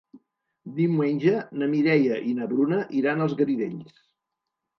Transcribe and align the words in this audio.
Diumenge 0.77 1.33
na 1.63 1.67
Mireia 1.73 2.17
i 2.31 2.33
na 2.39 2.49
Bruna 2.55 2.81
iran 3.03 3.23
als 3.27 3.37
Garidells. 3.45 4.03